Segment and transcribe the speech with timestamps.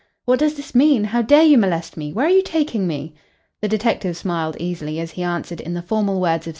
[0.25, 1.03] "What does this mean?
[1.03, 2.11] How dare you molest me?
[2.11, 3.13] Where are you taking me?"
[3.61, 6.49] The detective smiled easily as he answered in the formal words of C.